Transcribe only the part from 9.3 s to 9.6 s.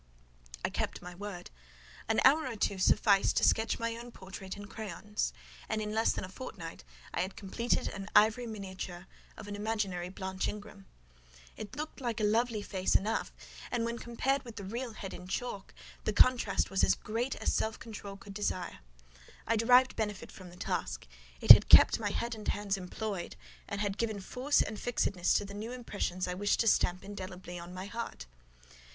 of an